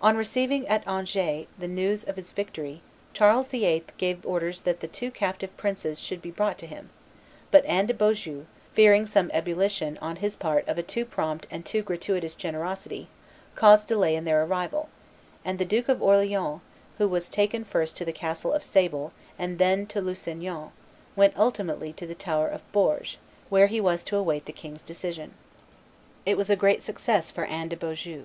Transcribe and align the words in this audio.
On 0.00 0.16
receiving 0.16 0.66
at 0.66 0.82
Angers 0.88 1.46
the 1.58 1.68
news 1.68 2.02
of 2.02 2.16
this 2.16 2.32
victory, 2.32 2.80
Charles 3.12 3.48
VIII. 3.48 3.84
gave 3.98 4.24
orders 4.24 4.62
that 4.62 4.80
the 4.80 4.88
two 4.88 5.10
captive 5.10 5.54
princes 5.58 6.00
should 6.00 6.22
be 6.22 6.30
brought 6.30 6.56
to 6.60 6.66
him; 6.66 6.88
but 7.50 7.66
Anne 7.66 7.84
de 7.84 7.92
Beaujeu, 7.92 8.46
fearing 8.72 9.04
some 9.04 9.30
ebullition 9.34 9.98
on 10.00 10.16
his 10.16 10.36
part 10.36 10.66
of 10.66 10.78
a 10.78 10.82
too 10.82 11.04
prompt 11.04 11.46
and 11.50 11.66
too 11.66 11.82
gratuitous 11.82 12.34
generosity, 12.34 13.08
caused 13.56 13.88
delay 13.88 14.16
in 14.16 14.24
their 14.24 14.42
arrival; 14.42 14.88
and 15.44 15.58
the 15.58 15.66
Duke 15.66 15.90
of 15.90 16.02
Orleans, 16.02 16.62
who 16.96 17.06
was 17.06 17.28
taken 17.28 17.62
first 17.62 17.94
to 17.98 18.06
the 18.06 18.10
castle 18.14 18.54
of 18.54 18.64
Sable 18.64 19.12
and 19.38 19.58
then 19.58 19.84
to 19.88 20.00
Lusignan, 20.00 20.70
went 21.14 21.36
ultimately 21.38 21.92
to 21.92 22.06
the 22.06 22.14
Tower 22.14 22.48
of 22.48 22.62
Bourges, 22.72 23.18
where 23.50 23.66
he 23.66 23.82
was 23.82 24.02
to 24.04 24.16
await 24.16 24.46
the 24.46 24.50
king's 24.54 24.82
decision. 24.82 25.34
It 26.24 26.38
was 26.38 26.48
a 26.48 26.56
great 26.56 26.80
success 26.80 27.30
for 27.30 27.44
Anne 27.44 27.68
de 27.68 27.76
Beaujeu. 27.76 28.24